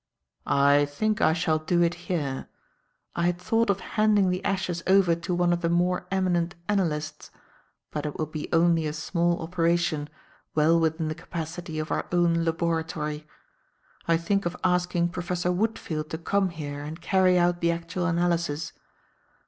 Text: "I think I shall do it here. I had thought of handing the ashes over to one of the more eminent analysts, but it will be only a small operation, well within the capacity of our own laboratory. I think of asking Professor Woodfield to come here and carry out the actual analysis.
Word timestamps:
"I 0.47 0.85
think 0.85 1.21
I 1.21 1.33
shall 1.33 1.59
do 1.59 1.83
it 1.83 1.93
here. 2.09 2.47
I 3.15 3.27
had 3.27 3.37
thought 3.39 3.69
of 3.69 3.81
handing 3.81 4.31
the 4.31 4.43
ashes 4.43 4.81
over 4.87 5.13
to 5.13 5.35
one 5.35 5.53
of 5.53 5.61
the 5.61 5.69
more 5.69 6.07
eminent 6.09 6.55
analysts, 6.67 7.29
but 7.91 8.07
it 8.07 8.17
will 8.17 8.25
be 8.25 8.51
only 8.51 8.87
a 8.87 8.93
small 8.93 9.39
operation, 9.43 10.09
well 10.55 10.79
within 10.79 11.07
the 11.07 11.13
capacity 11.13 11.77
of 11.77 11.91
our 11.91 12.07
own 12.11 12.43
laboratory. 12.43 13.27
I 14.07 14.17
think 14.17 14.47
of 14.47 14.57
asking 14.63 15.09
Professor 15.09 15.51
Woodfield 15.51 16.09
to 16.09 16.17
come 16.17 16.49
here 16.49 16.81
and 16.83 16.99
carry 16.99 17.37
out 17.37 17.61
the 17.61 17.71
actual 17.71 18.07
analysis. 18.07 18.73